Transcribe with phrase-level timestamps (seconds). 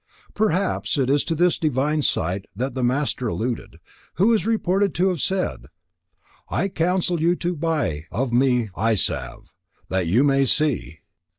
[0.33, 3.79] Perhaps it is to this divine sight that the Master alluded,
[4.15, 5.67] who is reported to have said:
[6.49, 9.53] "I counsel you to buy of me eye salve,
[9.89, 11.01] that you may see."